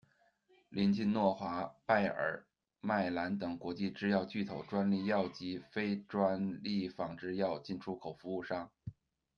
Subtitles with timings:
[0.69, 2.43] 临近诺华，拜尔，
[2.79, 8.71] 迈兰等国际制药巨头，专利药及非专利仿制药进出口服务商。